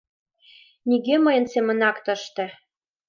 Нигӧ 0.89 1.15
мыйын 1.25 1.45
семынак 1.53 1.97
тыште 2.05 2.45